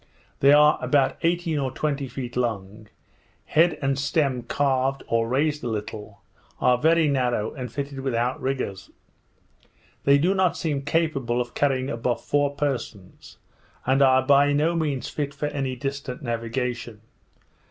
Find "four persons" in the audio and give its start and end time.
12.25-13.37